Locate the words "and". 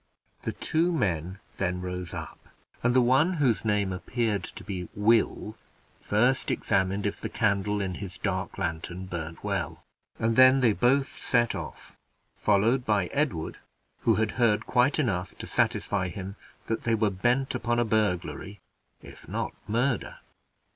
2.81-2.95, 10.17-10.35